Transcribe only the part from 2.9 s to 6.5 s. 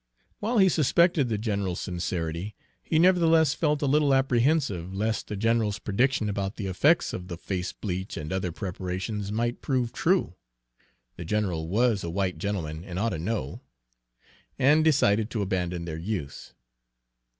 nevertheless felt a little apprehensive lest the general's prediction